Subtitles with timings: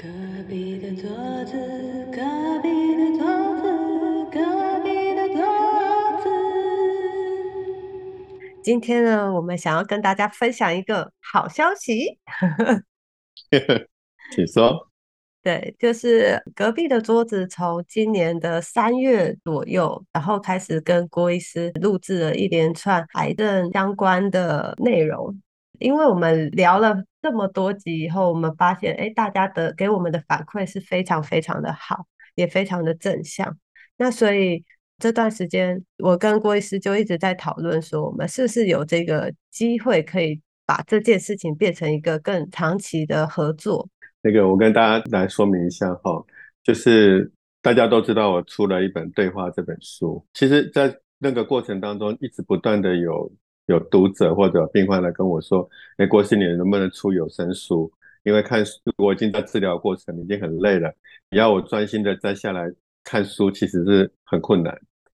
[0.00, 0.04] 隔
[0.48, 1.10] 壁的桌
[1.44, 1.58] 子，
[2.12, 2.20] 隔
[2.62, 3.64] 壁的桌子，
[4.30, 4.38] 隔
[4.84, 5.42] 壁的桌
[6.22, 6.30] 子。
[8.62, 12.16] 今天呢，我们想要跟大家分享一个好消息。
[14.36, 14.88] 请说。
[15.42, 25.36] 对，就是隔壁的桌子，从今年的三月左右，然后开始跟郭医师录制了一连串癌症相关的内容。
[25.80, 32.06] 因为我们聊了这么多集以后，我们发现，哎，大家的给我们的反馈是非常非常的好，
[32.36, 33.58] 也非常的正向。
[33.96, 34.64] 那所以
[34.98, 43.88] 这段时间，我跟郭医师就一直在讨论说，我们是不是有这个机会可以把这件事情变成一个更长期的合作？
[44.22, 46.24] 那个，我跟大家来说明一下哈，
[46.62, 47.30] 就是
[47.60, 53.32] 大家都知道我出了一本对话这本书，其实，在那个过程当中，一直不断的有。
[53.68, 55.68] 有读者或者病患来跟我说
[55.98, 57.90] ：“哎，郭师，你能不能出有声书？
[58.22, 60.90] 因为看书我已经在治疗过程，已经很累了，
[61.30, 62.66] 你要我专心的再下来
[63.04, 64.74] 看书，其实是很困难。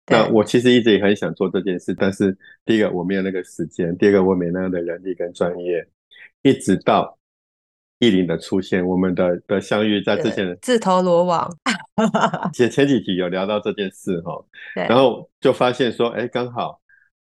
[0.08, 5.88] 那我其实一直也很想做这件事，但是第一个我没有那个时间，第二个我没那样的人力跟专业。
[6.42, 7.20] 一直到
[8.00, 11.48] 意林的出现，我们的的相遇在之前自投罗网。
[12.52, 16.82] 前前几集有聊到这件事哈， 然后就发现说，哎，刚好。”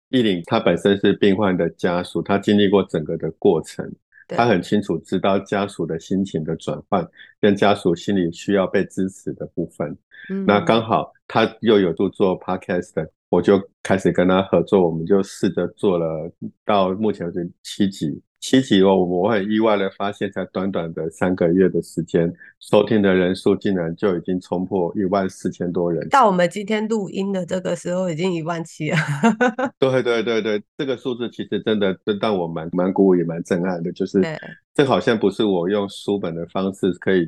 [0.09, 3.91] 依林他本身是病患的家属，他经历过整个的过程，
[4.27, 7.07] 他很清楚知道家属的心情的转换，
[7.41, 9.97] 跟家属心里需要被支持的部分。
[10.45, 16.31] 那刚好他又有度做 podcast，的我就开始跟他合作，我们就试着做了
[16.63, 18.21] 到目前为止七集。
[18.47, 26.07] 七集哦，我很意外的发现，在短短的三个月的时间，收听的人数竟然就已经冲破一万四千多人。
[26.09, 28.97] 到我们今天录音的这个时候，已经一万七了。
[29.79, 33.91] 对对对对，这个数字其实真的真让我蛮蛮鼓舞，也蛮震撼的。
[33.91, 34.21] 就是
[34.75, 37.27] 这好像不是我用书本的方式可以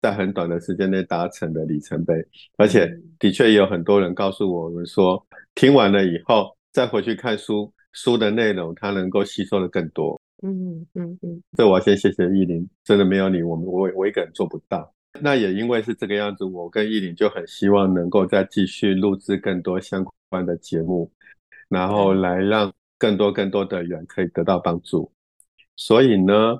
[0.00, 2.14] 在很短的时间内达成的里程碑，
[2.56, 5.22] 而且的确也有很多人告诉我们说，
[5.54, 10.18] 听完了以后再回去看书，书的内容它能够吸收的更多。
[10.42, 14.92] 嗯嗯嗯，这我要先谢谢依林，真的没有你，我们我我一个人做不到。
[15.20, 21.10] 那也因为是这个样子，我跟依林就很希望能够再继续录制更多相关的节目，
[21.70, 25.10] 然后来让更多更多的人可以得到帮助。
[25.74, 26.58] 所以呢，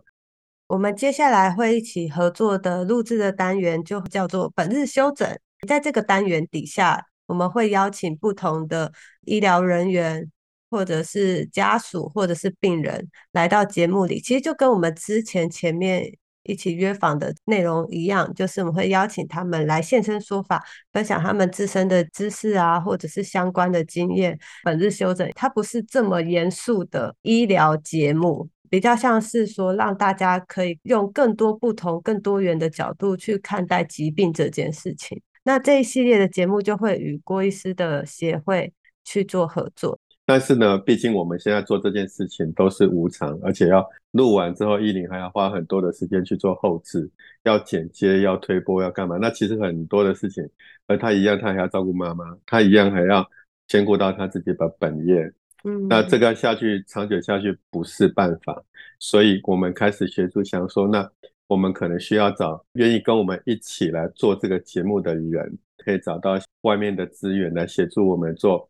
[0.69, 5.28] 我们接下来会一起合作的录制的单元就叫做本日休整。
[5.69, 8.91] 在这个单元底下，我们会邀请不同的
[9.26, 10.31] 医疗人员。
[10.71, 16.12] 或者是家属，或者是病人来到节目里，其实就跟我们之前前面
[16.43, 24.38] 一起约访的内容一样，就是我们会邀请他们来现身说法，分享他们自身的知识啊，或者是相关的经验。
[24.62, 35.21] 本日休整，它不是这么严肃的医疗节目，比较像是说让大家可以用更多不同、更多元的角度去看待疾病这件事情。
[35.43, 38.72] 那这一系列的节目就会与郭医师的协会
[39.04, 39.98] 去做合作。
[40.28, 47.09] 但是呢，毕竟我们现在做这件事情都是无偿，而且要录完之后，依林还要花很多的时间去做后置，
[47.44, 49.16] 要剪接，要推播，要干嘛？
[49.19, 50.44] 那其实很多的事情，
[50.88, 53.25] 而他一样，他还要照顾妈妈，他一样还要
[53.69, 55.32] 兼顾到他自己的本业。
[55.62, 58.60] 嗯，那这个下去长久下去不是办法，
[58.98, 61.09] 所以我们开始协助，想说，那
[61.47, 68.69] 我们可能需要找愿意跟我们一起来做这个节目的人，可以找到外面的资源来协助我们做。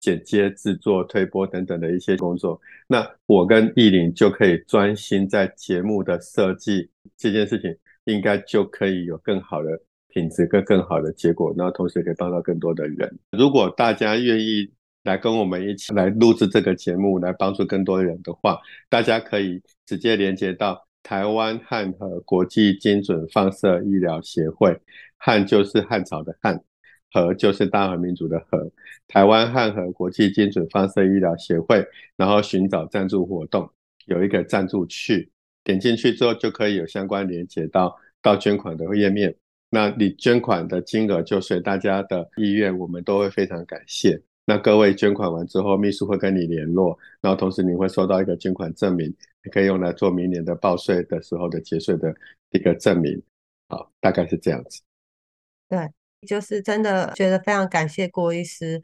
[0.00, 9.70] 剪接、制作、推播等等的一些工作，那我跟艺林就可以专心在节目的设计这件事情，应该就可以有更好的
[10.08, 13.18] 品质跟更好的结果，然后同时可以帮到更多的人。
[13.32, 14.70] 如果大家愿意
[15.02, 18.58] 来跟我们一起来录制这个节目，来帮助更多的人的话，
[18.88, 24.78] 大家可以直接连接到台湾汉和国际精准放射医疗协会，
[25.16, 26.62] 汉就是汉朝的汉。
[27.12, 28.70] 和就是大和民族的和，
[29.06, 31.86] 台湾汉和国际精准放射医疗协会，
[32.16, 33.70] 然后寻找赞助活动，
[34.06, 35.30] 有一个赞助区，
[35.64, 39.34] 点进去之后就可以有相关连接到到捐款的页面。
[39.70, 44.20] 那你捐款的金额就随大家的意愿，我们都会非常感谢。
[44.46, 49.14] 那各位捐款完之后，秘书会跟你联络，然后同时你会收到一个捐款证明，
[49.44, 52.14] 你可以用来做明年的报税的时候的节税的
[52.50, 53.22] 一个证明。
[53.68, 54.80] 好，大概是这样子。
[55.68, 55.78] 对。
[56.26, 58.82] 就是真的觉得非常感谢郭医师，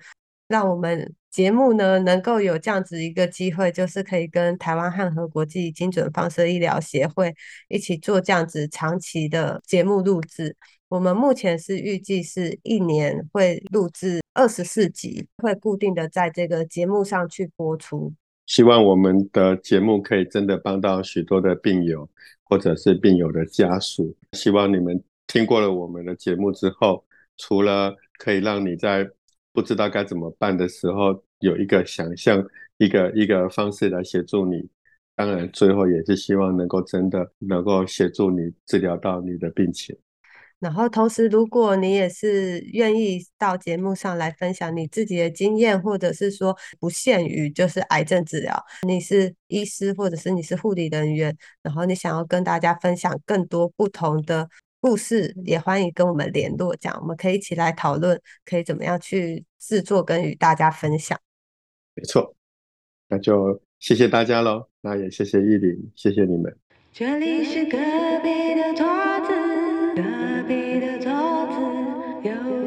[0.48, 7.34] 让我们节目呢能够有这样子一个机会，就是可以跟台湾汉和国际精准放射医疗协会
[7.68, 10.56] 一起做这样子长期的节目录制。
[10.88, 18.12] 我们目前是预计是一年会录制二十四集，会固定的在这个节目上去播出。
[18.46, 22.08] 希望我们的节目可以真的帮到许多的病友，
[22.44, 24.14] 或者是病友的家属。
[24.34, 27.04] 希望你们听过了我们的节目之后，
[27.36, 29.08] 除了可以让你在
[29.52, 32.44] 不知道该怎么办的时候有一个想象，
[32.78, 34.68] 一个一个方式来协助你。
[35.16, 39.96] 当然，最后也是希望能够真的能够协助你治疗到你的病情。
[40.58, 54.48] 然后，同时，如果你也是愿意到节目上来分享你自己的经验，或者是说不限于就是癌症治疗，你是医师或者是你是护理人员，然后你想要跟大家分享更多不同的
[54.84, 61.18] 故事，也欢迎跟我们联络，这样我们可以一起来讨论，可以怎么样去制作跟与大家分享。
[61.94, 62.36] 没错，
[63.08, 66.54] 那就谢谢大家喽，那也谢谢依林，谢谢你们。
[66.92, 67.78] 这里是隔
[68.22, 68.84] 壁的桌
[69.26, 69.32] 子，
[69.96, 70.02] 隔
[70.46, 71.10] 壁的桌
[71.46, 72.63] 子有。